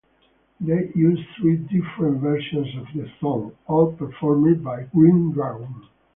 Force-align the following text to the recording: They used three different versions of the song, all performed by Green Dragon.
They 0.59 0.89
used 0.95 1.21
three 1.37 1.57
different 1.57 2.21
versions 2.21 2.75
of 2.75 2.87
the 2.95 3.07
song, 3.19 3.51
all 3.67 3.91
performed 3.91 4.63
by 4.63 4.85
Green 4.85 5.29
Dragon. 5.31 5.85